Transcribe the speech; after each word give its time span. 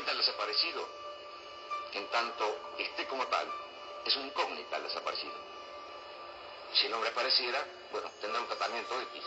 encuentra 0.00 0.12
el 0.12 0.18
desaparecido, 0.18 0.88
en 1.92 2.06
tanto 2.08 2.74
esté 2.78 3.06
como 3.06 3.26
tal, 3.26 3.46
es 4.04 4.16
un 4.16 4.26
incógnita 4.26 4.76
el 4.76 4.84
desaparecido. 4.84 5.34
Si 6.72 6.86
el 6.86 6.94
hombre 6.94 7.10
apareciera, 7.10 7.62
bueno, 7.92 8.10
tendrá 8.20 8.40
un 8.40 8.46
tratamiento 8.46 8.98
X. 9.00 9.24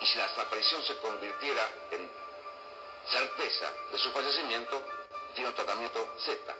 Y 0.00 0.06
si 0.06 0.18
la 0.18 0.26
desaparición 0.26 0.82
se 0.82 0.96
convirtiera 0.98 1.66
en 1.92 2.10
certeza 3.08 3.72
de 3.90 3.98
su 3.98 4.10
fallecimiento, 4.10 4.82
tiene 5.34 5.48
un 5.48 5.54
tratamiento 5.54 6.14
Z. 6.18 6.54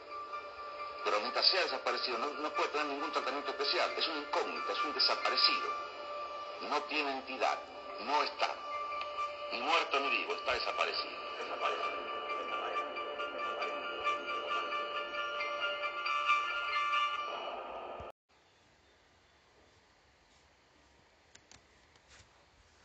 Pero 1.05 1.21
mientras 1.21 1.47
sea 1.47 1.63
desaparecido, 1.63 2.17
no, 2.17 2.51
puede 2.55 2.69
tener 2.71 2.87
ningún 2.87 3.13
tratamiento 3.13 3.51
especial. 3.51 3.93
Es 3.99 4.09
un 4.09 4.19
incógnita, 4.19 4.73
es 4.73 4.85
un 4.85 4.95
desaparecido. 4.95 5.69
No 6.71 6.83
tiene 6.85 7.11
entidad, 7.11 7.59
no 8.01 8.23
está. 8.23 8.55
Ni 9.53 9.61
muerto 9.61 10.01
ni 10.01 10.09
vivo, 10.09 10.35
está. 10.35 10.55
Desaparecido. 10.55 12.04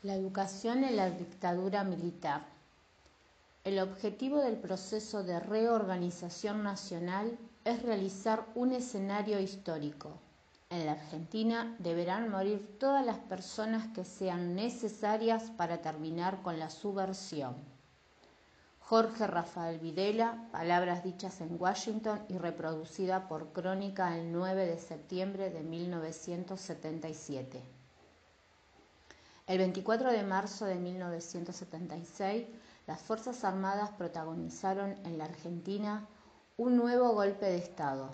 La 0.02 0.16
educación 0.16 0.86
en 0.86 0.96
la 0.96 1.12
dictadura 1.12 1.84
militar. 1.84 2.46
El 3.66 3.80
objetivo 3.80 4.40
del 4.40 4.56
proceso 4.56 5.24
de 5.24 5.42
reorganización 5.42 6.64
nacional 6.64 7.38
es 7.66 7.84
realizar 7.84 8.46
un 8.56 8.72
escenario 8.72 9.42
histórico. 9.42 10.14
En 10.70 10.86
la 10.86 10.94
Argentina 10.94 11.76
deberán 11.80 12.30
morir 12.30 12.78
todas 12.80 13.06
las 13.06 13.18
personas 13.18 13.88
que 13.88 14.06
sean 14.06 14.56
necesarias 14.56 15.52
para 15.58 15.82
terminar 15.82 16.42
con 16.44 16.60
la 16.60 16.70
subversión. 16.70 17.58
Jorge 18.80 19.28
Rafael 19.28 19.80
Videla, 19.80 20.48
palabras 20.54 21.04
dichas 21.04 21.42
en 21.42 21.58
Washington 21.60 22.22
y 22.30 22.38
reproducida 22.38 23.28
por 23.28 23.52
Crónica 23.52 24.18
el 24.18 24.32
9 24.32 24.66
de 24.66 24.80
septiembre 24.80 25.50
de 25.50 25.62
1977. 25.62 27.79
El 29.50 29.58
24 29.58 30.12
de 30.12 30.22
marzo 30.22 30.66
de 30.66 30.76
1976, 30.76 32.46
las 32.86 33.02
Fuerzas 33.02 33.44
Armadas 33.44 33.90
protagonizaron 33.98 34.92
en 35.04 35.18
la 35.18 35.26
Argentina 35.26 36.06
un 36.58 36.78
nuevo 36.78 37.14
golpe 37.14 37.48
de 37.48 37.58
Estado. 37.58 38.12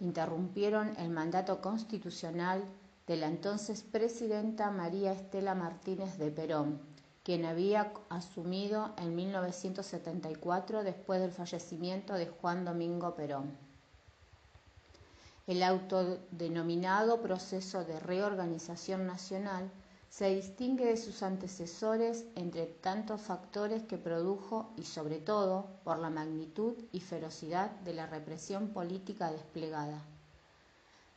Interrumpieron 0.00 0.96
el 0.96 1.10
mandato 1.10 1.60
constitucional 1.60 2.64
de 3.06 3.14
la 3.16 3.28
entonces 3.28 3.84
presidenta 3.84 4.72
María 4.72 5.12
Estela 5.12 5.54
Martínez 5.54 6.18
de 6.18 6.32
Perón, 6.32 6.80
quien 7.22 7.44
había 7.44 7.92
asumido 8.08 8.92
en 8.98 9.14
1974 9.14 10.82
después 10.82 11.20
del 11.20 11.30
fallecimiento 11.30 12.14
de 12.14 12.26
Juan 12.26 12.64
Domingo 12.64 13.14
Perón. 13.14 13.56
El 15.46 15.62
autodenominado 15.62 17.20
proceso 17.20 17.84
de 17.84 18.00
reorganización 18.00 19.06
nacional 19.06 19.70
se 20.08 20.34
distingue 20.34 20.86
de 20.86 20.96
sus 20.96 21.22
antecesores 21.22 22.24
entre 22.34 22.66
tantos 22.66 23.20
factores 23.20 23.82
que 23.82 23.98
produjo 23.98 24.70
y 24.76 24.84
sobre 24.84 25.18
todo 25.18 25.66
por 25.84 25.98
la 25.98 26.10
magnitud 26.10 26.74
y 26.92 27.00
ferocidad 27.00 27.70
de 27.80 27.94
la 27.94 28.06
represión 28.06 28.68
política 28.68 29.30
desplegada. 29.30 30.02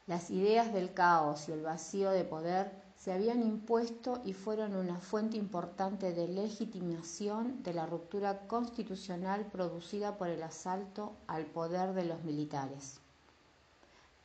Las 0.08 0.31
ideas 0.31 0.73
del 0.73 0.94
caos 0.94 1.48
y 1.48 1.52
el 1.52 1.62
vacío 1.62 2.09
de 2.09 2.23
poder 2.23 2.72
se 2.98 3.14
habían 3.14 3.42
impuesto 3.42 4.22
y 4.26 4.34
fueron 4.34 4.76
una 4.76 5.00
fuente 5.00 5.38
importante 5.38 6.12
de 6.12 6.28
legitimación 6.28 7.63
de 7.63 7.74
la 7.74 7.86
ruptura 7.86 8.47
constitucional 8.47 9.46
producida 9.46 10.18
por 10.18 10.28
el 10.28 10.44
asalto 10.44 11.13
al 11.28 11.46
poder 11.46 11.94
de 11.94 12.03
los 12.06 12.24
militares. 12.24 13.00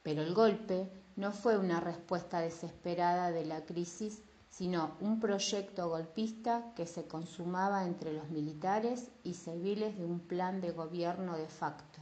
Pero 0.03 0.23
el 0.23 0.35
golpe 0.35 0.89
no 1.17 1.31
fue 1.31 1.57
una 1.57 1.79
respuesta 1.79 2.41
desesperada 2.41 3.31
de 3.31 3.45
la 3.45 3.65
crisis 3.65 4.23
sino 4.57 4.93
un 5.01 5.19
proyecto 5.19 5.89
golpista 5.89 6.73
que 6.77 6.87
se 6.87 7.09
consumaba 7.09 7.85
entre 7.85 8.13
los 8.13 8.29
militares 8.29 9.11
y 9.25 9.35
civiles 9.35 9.99
de 9.99 10.05
un 10.05 10.21
plan 10.21 10.61
de 10.61 10.71
gobierno 10.71 11.37
de 11.37 11.49
facto. 11.49 11.99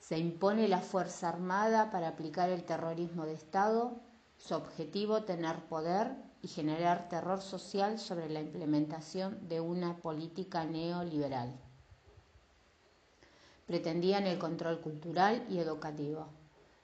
Se 0.00 0.16
impone 0.16 0.68
la 0.68 0.80
Fuerza 0.80 1.28
Armada 1.28 1.90
para 1.90 2.08
aplicar 2.08 2.48
el 2.48 2.64
terrorismo 2.64 3.26
de 3.26 3.34
Estado, 3.34 4.00
su 4.38 4.54
objetivo 4.54 5.24
tener 5.24 5.56
poder 5.66 6.16
y 6.40 6.48
generar 6.48 7.10
terror 7.10 7.42
social 7.42 7.98
sobre 7.98 8.30
la 8.30 8.40
implementación 8.40 9.48
de 9.48 9.60
una 9.60 9.98
política 9.98 10.64
neoliberal. 10.64 11.52
Pretendían 13.66 14.26
el 14.26 14.38
control 14.38 14.80
cultural 14.80 15.44
y 15.50 15.58
educativo. 15.58 16.28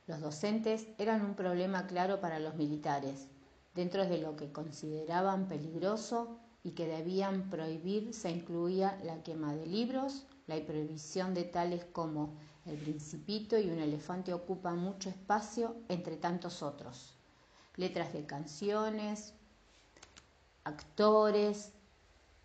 Los 0.06 0.20
docentes 0.20 0.86
eran 0.98 1.24
un 1.24 1.34
problema 1.34 1.86
claro 1.86 2.20
para 2.20 2.38
los 2.38 2.56
militares, 2.56 3.26
Dentro 3.74 4.06
de 4.06 4.18
lo 4.18 4.36
que 4.36 4.52
consideraban 4.52 5.48
peligroso 5.48 6.38
y 6.62 6.70
que 6.72 6.86
debían 6.86 7.50
prohibir 7.50 8.14
se 8.14 8.30
incluía 8.30 8.98
la 9.02 9.22
quema 9.22 9.54
de 9.54 9.66
libros, 9.66 10.26
la 10.46 10.56
prohibición 10.64 11.34
de 11.34 11.44
tales 11.44 11.84
como 11.86 12.34
El 12.66 12.76
Principito 12.78 13.58
y 13.58 13.70
Un 13.70 13.80
elefante 13.80 14.32
ocupa 14.32 14.74
mucho 14.74 15.10
espacio, 15.10 15.74
entre 15.88 16.16
tantos 16.16 16.62
otros. 16.62 17.16
Letras 17.76 18.12
de 18.12 18.24
canciones, 18.24 19.34
actores, 20.62 21.72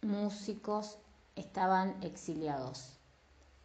músicos 0.02 0.98
estaban 1.36 2.04
exiliados. 2.04 2.98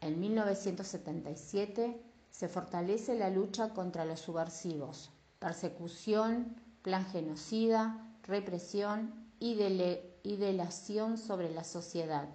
En 0.01 0.21
1977 0.21 2.01
se 2.31 2.49
fortalece 2.49 3.15
la 3.15 3.31
lucha 3.31 3.71
contra 3.71 4.05
los 4.05 4.21
subversivos, 4.21 5.11
persecución, 5.39 6.61
plan 6.85 7.07
genocida, 7.07 7.99
represión 8.25 9.15
y, 9.41 9.55
delación 9.55 11.17
sobre 11.17 11.51
la 11.51 11.65
sociedad. 11.65 12.29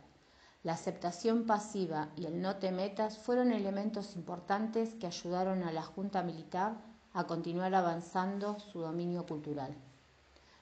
La 0.63 0.73
aceptación 0.73 1.45
pasiva 1.45 2.09
y 2.17 2.25
el 2.25 2.41
no 2.41 2.55
te 2.55 2.71
metas 2.71 3.19
fueron 3.19 3.51
elementos 3.51 4.15
importantes 4.15 4.95
que 4.95 5.05
ayudaron 5.05 5.61
a 5.61 5.71
la 5.71 5.83
Junta 5.83 6.23
Militar 6.23 6.77
a 7.13 7.27
continuar 7.27 7.75
avanzando 7.75 8.59
su 8.59 8.79
dominio 8.79 9.27
cultural. 9.27 9.75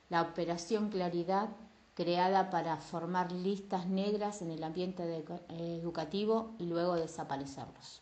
La 0.09 0.21
Operación 0.21 0.89
Claridad, 0.89 1.47
creada 1.95 2.49
para 2.49 2.77
formar 2.77 3.31
listas 3.31 3.87
negras 3.87 4.41
en 4.41 4.51
el 4.51 4.65
ambiente 4.65 5.25
educativo 5.49 6.55
y 6.59 6.65
luego 6.65 6.95
desaparecerlos. 6.95 8.01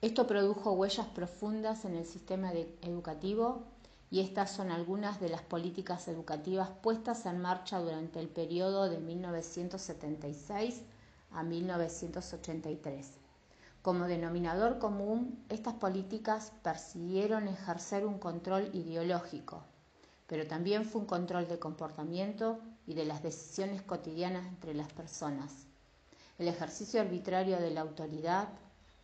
Esto 0.00 0.26
produjo 0.26 0.72
huellas 0.72 1.06
profundas 1.08 1.84
en 1.84 1.96
el 1.96 2.06
sistema 2.06 2.52
educativo 2.52 3.75
y 4.10 4.20
estas 4.20 4.50
son 4.50 4.70
algunas 4.70 5.20
de 5.20 5.28
las 5.28 5.42
políticas 5.42 6.06
educativas 6.08 6.70
puestas 6.82 7.26
en 7.26 7.40
marcha 7.40 7.80
durante 7.80 8.20
el 8.20 8.28
periodo 8.28 8.88
de 8.88 8.98
1976 8.98 10.82
a 11.32 11.42
1983. 11.42 13.10
Como 13.82 14.06
denominador 14.06 14.78
común, 14.78 15.44
estas 15.48 15.74
políticas 15.74 16.52
persiguieron 16.62 17.48
ejercer 17.48 18.04
un 18.04 18.18
control 18.18 18.70
ideológico, 18.72 19.62
pero 20.26 20.46
también 20.46 20.84
fue 20.84 21.02
un 21.02 21.06
control 21.06 21.46
de 21.48 21.58
comportamiento 21.58 22.58
y 22.86 22.94
de 22.94 23.04
las 23.04 23.22
decisiones 23.22 23.82
cotidianas 23.82 24.46
entre 24.46 24.74
las 24.74 24.92
personas. 24.92 25.66
El 26.38 26.48
ejercicio 26.48 27.00
arbitrario 27.00 27.58
de 27.58 27.70
la 27.70 27.80
autoridad, 27.80 28.48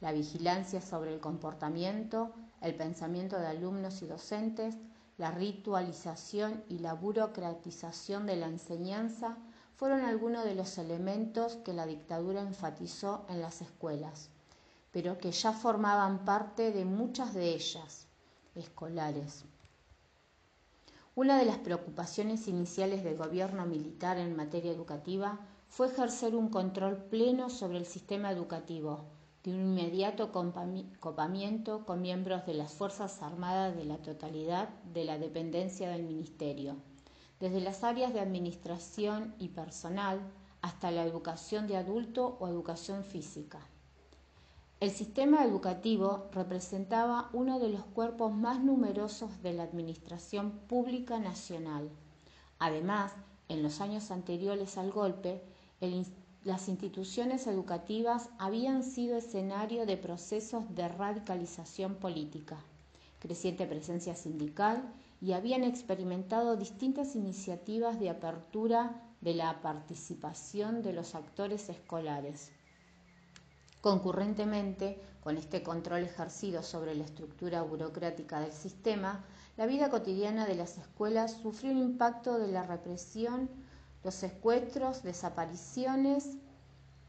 la 0.00 0.12
vigilancia 0.12 0.80
sobre 0.80 1.14
el 1.14 1.20
comportamiento, 1.20 2.32
el 2.60 2.74
pensamiento 2.74 3.38
de 3.38 3.46
alumnos 3.46 4.02
y 4.02 4.06
docentes, 4.06 4.76
la 5.22 5.30
ritualización 5.30 6.64
y 6.68 6.80
la 6.80 6.94
burocratización 6.94 8.26
de 8.26 8.34
la 8.34 8.48
enseñanza 8.48 9.36
fueron 9.76 10.00
algunos 10.00 10.44
de 10.44 10.56
los 10.56 10.78
elementos 10.78 11.54
que 11.64 11.72
la 11.72 11.86
dictadura 11.86 12.40
enfatizó 12.40 13.24
en 13.28 13.40
las 13.40 13.62
escuelas, 13.62 14.30
pero 14.90 15.18
que 15.18 15.30
ya 15.30 15.52
formaban 15.52 16.24
parte 16.24 16.72
de 16.72 16.84
muchas 16.84 17.34
de 17.34 17.54
ellas, 17.54 18.08
escolares. 18.56 19.44
Una 21.14 21.38
de 21.38 21.44
las 21.44 21.58
preocupaciones 21.58 22.48
iniciales 22.48 23.04
del 23.04 23.16
gobierno 23.16 23.64
militar 23.64 24.18
en 24.18 24.34
materia 24.34 24.72
educativa 24.72 25.38
fue 25.68 25.86
ejercer 25.86 26.34
un 26.34 26.48
control 26.48 26.96
pleno 26.96 27.48
sobre 27.48 27.78
el 27.78 27.86
sistema 27.86 28.32
educativo, 28.32 29.04
de 29.44 29.52
un 29.52 29.76
inmediato 29.76 30.30
copamiento 30.30 31.84
con 31.84 32.00
miembros 32.00 32.46
de 32.46 32.54
las 32.54 32.72
Fuerzas 32.72 33.22
Armadas 33.22 33.76
de 33.76 33.84
la 33.84 33.98
totalidad 33.98 34.68
de 34.92 35.04
la 35.04 35.18
dependencia 35.18 35.90
del 35.90 36.04
Ministerio, 36.04 36.76
desde 37.40 37.60
las 37.60 37.82
áreas 37.82 38.12
de 38.12 38.20
administración 38.20 39.34
y 39.38 39.48
personal 39.48 40.20
hasta 40.60 40.92
la 40.92 41.04
educación 41.04 41.66
de 41.66 41.76
adulto 41.76 42.36
o 42.38 42.46
educación 42.46 43.04
física. 43.04 43.58
El 44.78 44.90
sistema 44.90 45.44
educativo 45.44 46.28
representaba 46.32 47.30
uno 47.32 47.58
de 47.58 47.68
los 47.68 47.84
cuerpos 47.84 48.32
más 48.32 48.62
numerosos 48.62 49.42
de 49.42 49.52
la 49.52 49.64
Administración 49.64 50.50
Pública 50.68 51.18
Nacional. 51.18 51.88
Además, 52.58 53.12
en 53.48 53.62
los 53.62 53.80
años 53.80 54.10
anteriores 54.10 54.78
al 54.78 54.90
golpe, 54.90 55.42
el 55.80 55.94
las 56.44 56.68
instituciones 56.68 57.46
educativas 57.46 58.28
habían 58.38 58.82
sido 58.82 59.16
escenario 59.16 59.86
de 59.86 59.96
procesos 59.96 60.74
de 60.74 60.88
radicalización 60.88 61.94
política, 61.94 62.56
creciente 63.20 63.66
presencia 63.66 64.16
sindical 64.16 64.92
y 65.20 65.34
habían 65.34 65.62
experimentado 65.62 66.56
distintas 66.56 67.14
iniciativas 67.14 68.00
de 68.00 68.10
apertura 68.10 69.00
de 69.20 69.34
la 69.34 69.62
participación 69.62 70.82
de 70.82 70.92
los 70.92 71.14
actores 71.14 71.68
escolares. 71.68 72.50
Concurrentemente, 73.80 75.00
con 75.22 75.36
este 75.36 75.62
control 75.62 76.02
ejercido 76.02 76.64
sobre 76.64 76.96
la 76.96 77.04
estructura 77.04 77.62
burocrática 77.62 78.40
del 78.40 78.52
sistema, 78.52 79.24
la 79.56 79.66
vida 79.66 79.90
cotidiana 79.90 80.46
de 80.46 80.56
las 80.56 80.76
escuelas 80.76 81.38
sufrió 81.40 81.70
el 81.70 81.78
impacto 81.78 82.38
de 82.38 82.48
la 82.50 82.64
represión, 82.64 83.48
los 84.04 84.14
secuestros, 84.14 85.02
desapariciones, 85.02 86.36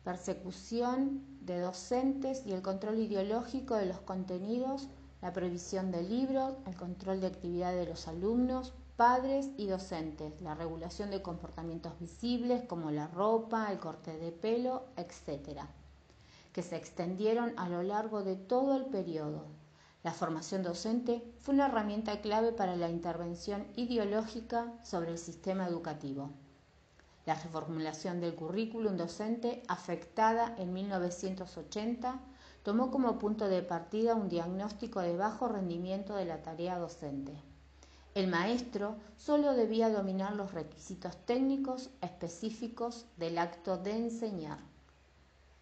persecución 0.04 1.24
de 1.42 1.60
docentes 1.60 2.46
y 2.46 2.52
el 2.52 2.62
control 2.62 3.00
ideológico 3.00 3.76
de 3.76 3.86
los 3.86 4.00
contenidos, 4.00 4.88
la 5.22 5.34
prohibición 5.34 5.92
de 5.92 6.04
libros, 6.04 6.56
el 6.68 6.76
control 6.76 7.22
de 7.22 7.28
actividad 7.28 7.74
de 7.74 7.86
los 7.86 8.08
alumnos, 8.08 8.74
padres 8.98 9.50
y 9.58 9.68
docentes, 9.68 10.34
la 10.42 10.56
regulación 10.56 11.10
de 11.10 11.22
comportamientos 11.22 11.98
visibles 12.00 12.64
como 12.68 12.92
la 12.92 13.08
ropa, 13.08 13.72
el 13.72 13.80
corte 13.80 14.18
de 14.18 14.32
pelo, 14.32 14.84
etc., 14.98 15.62
que 16.52 16.62
se 16.62 16.76
extendieron 16.76 17.54
a 17.58 17.68
lo 17.68 17.82
largo 17.82 18.22
de 18.22 18.36
todo 18.36 18.76
el 18.78 18.86
periodo. 18.86 19.46
La 20.04 20.12
formación 20.12 20.62
docente 20.62 21.24
fue 21.40 21.56
una 21.56 21.68
herramienta 21.68 22.22
clave 22.22 22.52
para 22.52 22.76
la 22.76 22.90
intervención 22.90 23.66
ideológica 23.76 24.72
sobre 24.84 25.12
el 25.12 25.18
sistema 25.18 25.66
educativo. 25.66 26.30
La 27.26 27.36
reformulación 27.36 28.20
del 28.20 28.36
currículum 28.36 28.98
docente, 28.98 29.64
afectada 29.68 30.56
en 30.58 30.74
1980, 30.74 32.20
tomó 32.64 32.92
como 32.92 33.20
punto 33.20 33.48
de 33.48 33.62
partida 33.62 34.16
un 34.16 34.30
diagnóstico 34.30 35.00
de 35.00 35.16
bajo 35.16 35.48
rendimiento 35.48 36.16
de 36.16 36.26
la 36.26 36.42
tarea 36.42 36.78
docente. 36.78 37.34
El 38.14 38.28
maestro 38.28 38.96
solo 39.18 39.54
debía 39.54 39.90
dominar 39.90 40.36
los 40.36 40.54
requisitos 40.54 41.18
técnicos 41.26 41.90
específicos 42.02 43.06
del 43.18 43.38
acto 43.38 43.78
de 43.78 43.98
enseñar. 43.98 44.60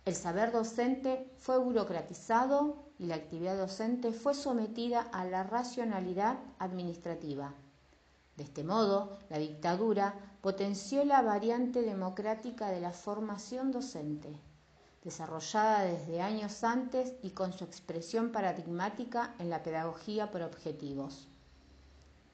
El 0.04 0.16
saber 0.16 0.52
docente 0.52 1.32
fue 1.38 1.60
burocratizado 1.60 2.76
y 2.98 3.06
la 3.06 3.16
actividad 3.16 3.56
docente 3.56 4.12
fue 4.12 4.34
sometida 4.34 5.02
a 5.14 5.26
la 5.26 5.44
racionalidad 5.44 6.40
administrativa. 6.58 7.54
De 8.36 8.44
este 8.44 8.64
modo, 8.64 9.20
la 9.30 9.38
dictadura 9.38 10.16
potenció 10.42 11.06
la 11.06 11.22
variante 11.22 11.84
democrática 11.84 12.70
de 12.70 12.82
la 12.82 12.92
formación 12.92 13.72
docente, 13.72 14.36
desarrollada 15.04 15.84
desde 15.84 16.22
años 16.22 16.64
antes 16.64 17.14
y 17.22 17.32
con 17.32 17.54
su 17.54 17.64
expresión 17.64 18.32
paradigmática 18.32 19.36
en 19.38 19.52
la 19.52 19.62
pedagogía 19.62 20.32
por 20.32 20.42
objetivos. 20.42 21.28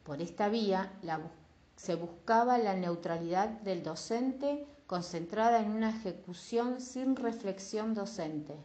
Por 0.03 0.21
esta 0.21 0.47
vía 0.47 0.93
se 1.75 1.95
buscaba 1.95 2.57
la 2.57 2.75
neutralidad 2.75 3.49
del 3.49 3.83
docente 3.83 4.65
concentrada 4.87 5.59
en 5.59 5.71
una 5.71 5.89
ejecución 5.89 6.79
sin 6.79 7.17
reflexión 7.17 7.93
docente. 7.93 8.55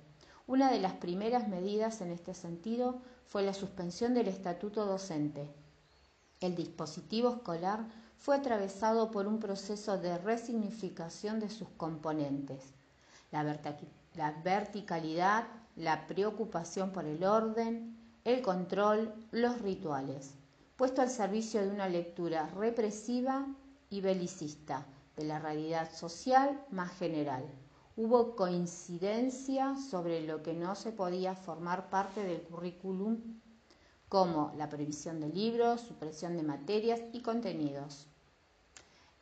Una 0.47 0.71
de 0.71 0.79
las 0.79 0.93
primeras 0.93 1.49
medidas 1.49 2.01
en 2.01 2.13
este 2.13 2.35
sentido 2.35 3.01
fue 3.27 3.43
la 3.43 3.55
suspensión 3.55 4.15
del 4.15 4.29
estatuto 4.29 4.87
docente. 4.87 5.49
El 6.41 6.55
dispositivo 6.55 7.31
escolar 7.31 7.87
fue 8.23 8.37
atravesado 8.37 9.11
por 9.11 9.27
un 9.27 9.39
proceso 9.39 9.99
de 9.99 10.17
resignificación 10.19 11.39
de 11.39 11.51
sus 11.51 11.69
componentes. 11.77 12.73
La, 13.31 13.45
verticalidad, 14.43 15.47
la 15.77 16.07
preocupación 16.07 16.91
por 16.91 17.05
el 17.05 17.23
orden, 17.25 17.97
el 18.25 18.43
control, 18.43 19.13
los 19.31 19.61
rituales 19.61 20.35
puesto 20.83 21.01
al 21.01 21.11
servicio 21.11 21.63
de 21.63 21.71
una 21.71 21.89
lectura 21.89 22.49
represiva 22.57 23.47
y 23.89 24.01
belicista 24.01 24.85
de 25.17 25.23
la 25.23 25.39
realidad 25.39 25.95
social 25.95 26.61
más 26.73 26.91
general. 26.99 27.45
Hubo 27.97 28.35
coincidencia 28.35 29.77
sobre 29.77 30.27
lo 30.27 30.43
que 30.43 30.55
no 30.55 30.75
se 30.75 30.91
podía 30.91 31.37
formar 31.37 31.89
parte 31.89 32.25
del 32.25 32.43
currículum, 32.43 33.41
como 34.09 34.53
la 34.57 34.69
previsión 34.69 35.21
de 35.21 35.29
libros, 35.29 35.83
supresión 35.83 36.37
de 36.37 36.43
materias 36.43 37.01
y 37.13 37.21
contenidos. 37.21 38.09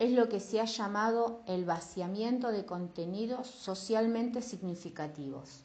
Es 0.01 0.13
lo 0.13 0.31
que 0.31 0.41
se 0.41 0.63
ha 0.63 0.65
llamado 0.65 1.43
el 1.47 1.67
vaciamiento 1.67 2.51
de 2.53 2.65
contenidos 2.65 3.47
socialmente 3.47 4.41
significativos. 4.41 5.61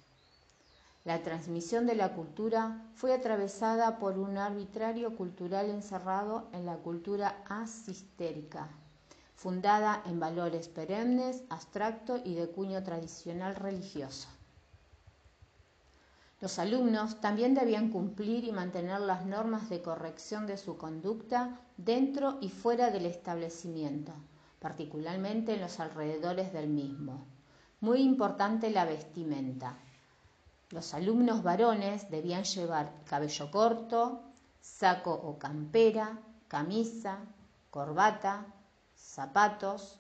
La 1.06 1.24
transmisión 1.24 1.86
de 1.86 1.96
la 1.96 2.14
cultura 2.16 2.86
fue 2.96 3.14
atravesada 3.14 3.98
por 3.98 4.18
un 4.20 4.38
arbitrario 4.38 5.16
cultural 5.16 5.70
encerrado 5.70 6.50
en 6.52 6.66
la 6.66 6.76
cultura 6.76 7.46
asistérica, 7.48 8.68
fundada 9.38 10.04
en 10.06 10.20
valores 10.20 10.68
perennes, 10.68 11.44
abstractos 11.48 12.20
y 12.26 12.34
de 12.36 12.50
cuño 12.50 12.84
tradicional 12.84 13.56
religioso. 13.56 14.28
Los 16.46 16.60
alumnos 16.60 17.20
también 17.22 17.56
debían 17.56 17.90
cumplir 17.90 18.44
y 18.44 18.52
mantener 18.52 19.00
las 19.00 19.26
normas 19.26 19.68
de 19.68 19.82
corrección 19.82 20.46
de 20.46 20.58
su 20.60 20.78
conducta 20.78 21.60
dentro 21.76 22.38
y 22.40 22.50
fuera 22.50 22.92
del 22.92 23.08
establecimiento, 23.08 24.14
particularmente 24.60 25.56
en 25.56 25.62
los 25.62 25.80
alrededores 25.80 26.54
del 26.54 26.68
mismo. 26.68 27.26
Muy 27.82 28.02
importante 28.02 28.70
la 28.70 28.86
vestimenta. 28.86 29.80
Los 30.70 30.94
alumnos 30.94 31.42
varones 31.42 32.12
debían 32.12 32.44
llevar 32.44 32.94
cabello 33.06 33.50
corto, 33.50 34.22
saco 34.62 35.14
o 35.14 35.40
campera, 35.40 36.20
camisa, 36.48 37.22
corbata, 37.72 38.46
zapatos. 38.96 40.00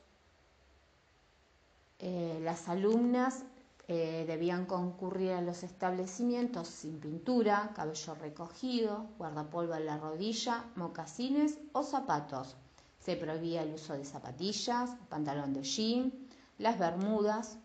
Eh, 1.97 2.39
las 2.44 2.69
alumnas 2.69 3.45
eh, 3.87 4.25
debían 4.27 4.65
concurrir 4.65 5.33
a 5.33 5.41
los 5.41 5.63
establecimientos 5.63 6.67
sin 6.67 6.99
pintura, 6.99 7.71
cabello 7.75 8.15
recogido, 8.15 9.07
guardapolvo 9.17 9.75
en 9.75 9.85
la 9.85 9.97
rodilla, 9.97 10.65
mocasines 10.75 11.59
o 11.71 11.83
zapatos. 11.83 12.56
Se 12.99 13.15
prohibía 13.15 13.61
el 13.61 13.75
uso 13.75 13.94
de 13.94 14.04
zapatillas, 14.04 14.89
pantalón 15.09 15.54
de 15.54 15.61
jean, 15.63 16.11
las 16.57 16.80
bermudas, 16.80 17.59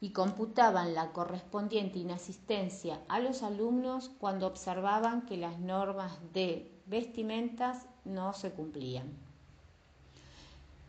y 0.00 0.10
computaban 0.10 0.94
la 0.94 1.12
correspondiente 1.12 1.98
inasistencia 1.98 3.00
a 3.08 3.20
los 3.20 3.42
alumnos 3.42 4.10
cuando 4.18 4.46
observaban 4.46 5.24
que 5.26 5.36
las 5.36 5.58
normas 5.58 6.18
de 6.32 6.82
vestimentas 6.86 7.86
no 8.04 8.32
se 8.32 8.52
cumplían. 8.52 9.25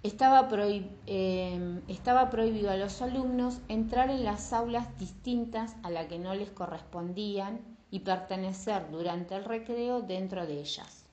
Estaba, 0.08 0.48
eh, 1.06 1.82
estaba, 1.90 2.30
prohibido 2.30 2.72
a 2.72 2.78
los 2.78 3.02
alumnos 3.02 3.60
entrar 3.68 4.10
en 4.10 4.24
las 4.24 4.54
aulas 4.54 4.98
distintas 4.98 5.76
a 5.84 5.90
las 5.90 6.06
que 6.06 6.18
no 6.18 6.34
les 6.34 6.50
correspondían 6.50 7.60
y 7.92 8.00
pertenecer 8.00 8.90
durante 8.90 9.36
el 9.36 9.44
recreo 9.44 10.02
dentro 10.02 10.48
de 10.48 10.62
ellas. 10.62 11.04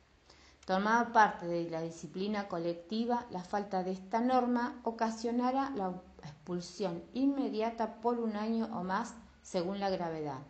Tomaba 0.64 1.10
parte 1.10 1.46
de 1.46 1.68
la 1.68 1.80
disciplina 1.80 2.46
colectiva, 2.46 3.26
la 3.30 3.42
falta 3.42 3.82
de 3.82 3.90
esta 3.90 4.20
norma 4.20 4.78
ocasionara 4.84 5.70
la 5.70 6.00
expulsión 6.22 7.02
inmediata 7.14 8.00
por 8.00 8.20
un 8.20 8.36
año 8.36 8.66
o 8.66 8.84
más 8.84 9.16
según 9.42 9.80
la 9.80 9.90
gravedad. 9.90 10.42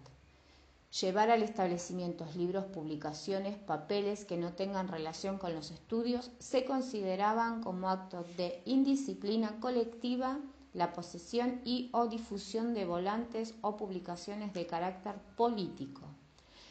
Llevar 1.00 1.28
al 1.28 1.42
establecimiento 1.42 2.24
libros, 2.36 2.66
publicaciones, 2.66 3.58
papeles 3.58 4.24
que 4.24 4.36
no 4.36 4.52
tengan 4.52 4.86
relación 4.86 5.38
con 5.38 5.52
los 5.52 5.72
estudios 5.72 6.30
se 6.38 6.64
consideraban 6.64 7.64
como 7.64 7.90
actos 7.90 8.24
de 8.36 8.62
indisciplina 8.64 9.58
colectiva 9.58 10.38
la 10.72 10.92
posesión 10.92 11.60
y 11.64 11.90
o 11.92 12.06
difusión 12.06 12.74
de 12.74 12.84
volantes 12.84 13.54
o 13.60 13.76
publicaciones 13.76 14.52
de 14.52 14.68
carácter 14.68 15.16
político. 15.36 16.02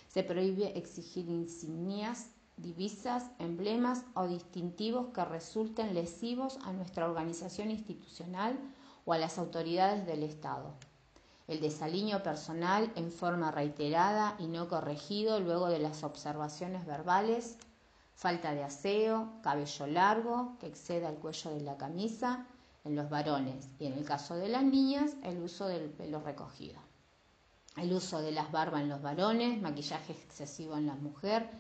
Se 0.08 0.24
prohíbe 0.24 0.78
exigir 0.78 1.28
insignias, 1.28 2.30
divisas, 2.56 3.26
emblemas 3.40 4.06
o 4.14 4.28
distintivos 4.28 5.08
que 5.08 5.26
resulten 5.26 5.94
lesivos 5.94 6.60
a 6.64 6.72
nuestra 6.72 7.10
organización 7.10 7.72
institucional 7.72 8.58
o 9.04 9.12
a 9.12 9.18
las 9.18 9.38
autoridades 9.38 10.06
del 10.06 10.24
Estado. 10.24 10.74
El 11.54 11.62
desaliño 11.62 12.24
personal 12.24 12.92
en 12.96 13.12
forma 13.12 13.52
reiterada 13.52 14.36
y 14.40 14.48
no 14.48 14.68
corregido 14.68 15.40
luego 15.40 15.68
de 15.68 15.78
las 15.78 16.04
observaciones 16.04 16.88
verbales, 16.88 17.60
falta 18.16 18.56
de 18.56 18.64
aseo, 18.64 19.34
cabello 19.44 19.86
largo 19.86 20.58
que 20.60 20.66
exceda 20.66 21.10
el 21.10 21.18
cuello 21.18 21.52
de 21.52 21.62
la 21.62 21.78
camisa 21.78 22.48
en 22.84 22.96
los 22.96 23.08
varones 23.08 23.70
y 23.78 23.86
en 23.86 23.94
el 23.94 24.04
caso 24.04 24.34
de 24.34 24.50
las 24.50 24.64
niñas 24.64 25.12
el 25.22 25.44
uso 25.44 25.68
del 25.68 25.92
pelo 25.92 26.22
recogido. 26.22 26.82
El 27.78 27.94
uso 27.94 28.20
de 28.20 28.32
las 28.32 28.52
barbas 28.52 28.82
en 28.82 28.90
los 28.90 29.04
varones, 29.04 29.62
maquillaje 29.62 30.14
excesivo 30.14 30.76
en 30.76 30.88
la 30.88 30.96
mujer, 30.96 31.52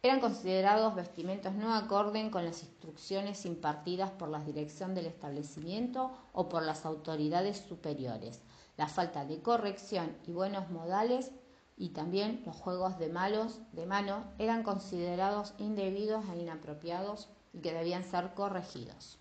eran 0.00 0.20
considerados 0.20 0.94
vestimentos 0.94 1.54
no 1.54 1.74
acorden 1.74 2.30
con 2.30 2.44
las 2.44 2.62
instrucciones 2.62 3.44
impartidas 3.46 4.12
por 4.12 4.28
la 4.28 4.44
dirección 4.44 4.94
del 4.94 5.06
establecimiento 5.06 6.12
o 6.34 6.48
por 6.48 6.62
las 6.62 6.86
autoridades 6.86 7.64
superiores. 7.68 8.44
La 8.80 8.88
falta 8.88 9.26
de 9.26 9.42
corrección 9.42 10.16
y 10.26 10.32
buenos 10.32 10.70
modales 10.70 11.32
y 11.76 11.90
también 11.90 12.42
los 12.46 12.56
juegos 12.56 12.98
de 12.98 13.10
malos 13.10 13.60
de 13.72 13.84
mano 13.84 14.24
eran 14.38 14.62
considerados 14.62 15.52
indebidos 15.58 16.24
e 16.30 16.38
inapropiados 16.38 17.28
y 17.52 17.58
que 17.58 17.74
debían 17.74 18.04
ser 18.04 18.32
corregidos. 18.32 19.18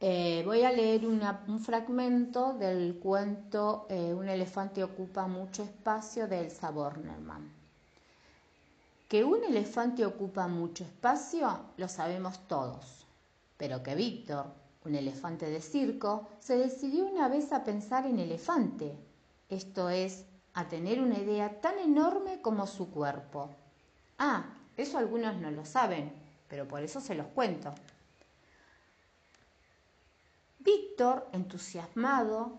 Eh, 0.00 0.42
voy 0.44 0.64
a 0.64 0.72
leer 0.72 1.06
un 1.06 1.60
fragmento 1.60 2.52
del 2.54 2.98
cuento 2.98 3.86
eh, 3.88 4.12
Un 4.12 4.28
elefante 4.28 4.82
ocupa 4.82 5.28
mucho 5.28 5.62
espacio 5.62 6.26
de 6.26 6.40
Elsa 6.40 6.72
Bornerman. 6.72 7.48
Que 9.06 9.22
un 9.22 9.44
elefante 9.44 10.04
ocupa 10.04 10.48
mucho 10.48 10.82
espacio 10.82 11.60
lo 11.76 11.86
sabemos 11.86 12.40
todos, 12.48 13.06
pero 13.56 13.84
que 13.84 13.94
Víctor, 13.94 14.63
un 14.84 14.94
elefante 14.94 15.48
de 15.48 15.60
circo, 15.60 16.28
se 16.38 16.56
decidió 16.56 17.06
una 17.06 17.28
vez 17.28 17.52
a 17.52 17.64
pensar 17.64 18.06
en 18.06 18.18
elefante, 18.18 18.94
esto 19.48 19.88
es, 19.88 20.24
a 20.52 20.68
tener 20.68 21.00
una 21.00 21.18
idea 21.18 21.60
tan 21.60 21.78
enorme 21.78 22.40
como 22.40 22.66
su 22.66 22.90
cuerpo. 22.90 23.50
Ah, 24.18 24.44
eso 24.76 24.98
algunos 24.98 25.36
no 25.36 25.50
lo 25.50 25.64
saben, 25.64 26.12
pero 26.48 26.68
por 26.68 26.82
eso 26.82 27.00
se 27.00 27.14
los 27.14 27.26
cuento. 27.28 27.74
Víctor, 30.58 31.28
entusiasmado, 31.32 32.52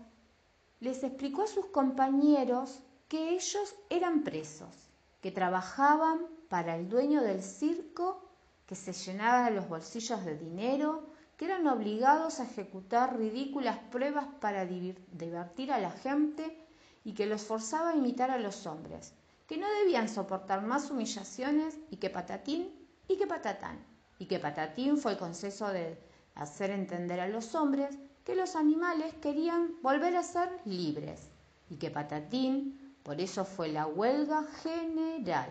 les 0.80 1.02
explicó 1.02 1.42
a 1.42 1.46
sus 1.46 1.66
compañeros 1.66 2.80
que 3.08 3.30
ellos 3.30 3.74
eran 3.88 4.22
presos, 4.22 4.74
que 5.22 5.30
trabajaban 5.30 6.26
para 6.48 6.76
el 6.76 6.88
dueño 6.88 7.22
del 7.22 7.42
circo, 7.42 8.22
que 8.66 8.74
se 8.74 8.92
llenaba 8.92 9.50
los 9.50 9.68
bolsillos 9.68 10.24
de 10.24 10.36
dinero, 10.36 11.06
que 11.36 11.44
eran 11.44 11.66
obligados 11.66 12.40
a 12.40 12.44
ejecutar 12.44 13.18
ridículas 13.18 13.78
pruebas 13.90 14.26
para 14.40 14.64
divertir 14.64 15.72
a 15.72 15.78
la 15.78 15.90
gente 15.90 16.56
y 17.04 17.12
que 17.12 17.26
los 17.26 17.42
forzaba 17.42 17.90
a 17.90 17.96
imitar 17.96 18.30
a 18.30 18.38
los 18.38 18.66
hombres, 18.66 19.12
que 19.46 19.58
no 19.58 19.66
debían 19.80 20.08
soportar 20.08 20.62
más 20.62 20.90
humillaciones 20.90 21.78
y 21.90 21.96
que 21.98 22.10
patatín 22.10 22.72
y 23.06 23.16
que 23.16 23.26
patatán, 23.26 23.78
y 24.18 24.26
que 24.26 24.38
patatín 24.38 24.96
fue 24.98 25.12
el 25.12 25.18
conceso 25.18 25.68
de 25.68 25.98
hacer 26.34 26.70
entender 26.70 27.20
a 27.20 27.28
los 27.28 27.54
hombres 27.54 27.98
que 28.24 28.34
los 28.34 28.56
animales 28.56 29.14
querían 29.22 29.80
volver 29.82 30.16
a 30.16 30.22
ser 30.22 30.50
libres 30.64 31.30
y 31.70 31.76
que 31.76 31.90
patatín, 31.90 32.96
por 33.02 33.20
eso 33.20 33.44
fue 33.44 33.68
la 33.68 33.86
huelga 33.86 34.42
general. 34.62 35.50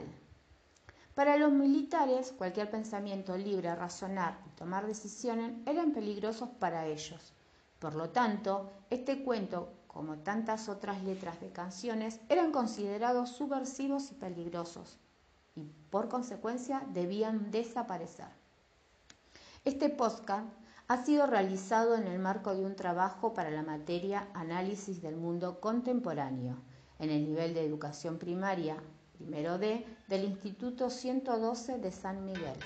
Para 1.15 1.37
los 1.37 1.53
militares, 1.53 2.33
cualquier 2.37 2.69
pensamiento 2.69 3.37
libre, 3.37 3.73
razonar 3.73 4.37
y 4.45 4.49
tomar 4.49 4.85
decisiones 4.85 5.53
eran 5.65 5.93
peligrosos 5.93 6.49
para 6.59 6.87
ellos. 6.87 7.33
Por 7.79 7.95
lo 7.95 8.09
tanto, 8.09 8.73
este 8.89 9.23
cuento, 9.23 9.71
como 9.87 10.17
tantas 10.17 10.67
otras 10.67 11.01
letras 11.05 11.39
de 11.39 11.51
canciones, 11.51 12.19
eran 12.27 12.51
considerados 12.51 13.29
subversivos 13.29 14.11
y 14.11 14.15
peligrosos 14.15 14.97
y 15.55 15.63
por 15.89 16.09
consecuencia 16.09 16.85
debían 16.91 17.49
desaparecer. 17.49 18.27
Este 19.63 19.87
podcast 19.87 20.49
ha 20.89 21.05
sido 21.05 21.27
realizado 21.27 21.95
en 21.95 22.07
el 22.07 22.19
marco 22.19 22.53
de 22.53 22.65
un 22.65 22.75
trabajo 22.75 23.33
para 23.33 23.51
la 23.51 23.63
materia 23.63 24.27
Análisis 24.33 25.01
del 25.01 25.15
Mundo 25.15 25.61
Contemporáneo 25.61 26.57
en 26.99 27.09
el 27.09 27.25
nivel 27.25 27.53
de 27.53 27.65
educación 27.65 28.17
primaria, 28.19 28.75
primero 29.17 29.57
D, 29.57 29.85
del 30.07 30.23
Instituto 30.23 30.89
112 30.89 31.79
de 31.79 31.91
San 31.91 32.25
Miguel. 32.25 32.57